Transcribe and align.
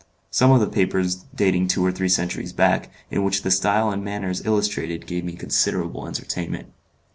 Some 0.31 0.49
of 0.49 0.59
the 0.59 0.65
papers 0.65 1.25
dating 1.35 1.67
two 1.67 1.85
or 1.85 1.91
three 1.91 2.09
centuries 2.09 2.53
back, 2.53 2.89
in 3.11 3.23
which 3.23 3.43
the 3.43 3.51
style 3.51 3.91
and 3.91 4.01
the 4.01 4.05
manners 4.05 4.43
illustrated 4.43 5.05
gave 5.05 5.23
me 5.23 5.33
considerable 5.33 6.07
entertainment. 6.07 6.71